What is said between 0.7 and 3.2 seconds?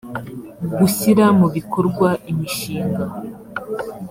gushyira mu bikorwa imishinga